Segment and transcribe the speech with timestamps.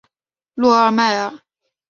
[0.55, 1.31] 洛尔迈埃。